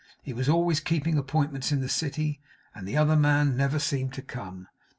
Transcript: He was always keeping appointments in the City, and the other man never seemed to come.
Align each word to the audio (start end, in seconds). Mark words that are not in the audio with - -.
He 0.23 0.33
was 0.33 0.49
always 0.49 0.79
keeping 0.79 1.15
appointments 1.15 1.71
in 1.71 1.79
the 1.79 1.87
City, 1.87 2.41
and 2.73 2.87
the 2.87 2.97
other 2.97 3.15
man 3.15 3.55
never 3.55 3.77
seemed 3.77 4.13
to 4.15 4.23
come. 4.23 4.67